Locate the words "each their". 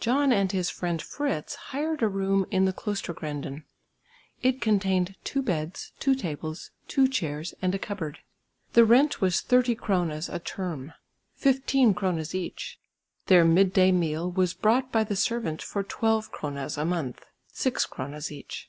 12.34-13.46